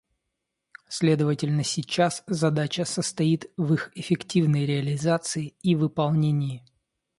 [0.89, 6.63] Следовательно, сейчас задача состоит в их эффективной реализации и выполнении.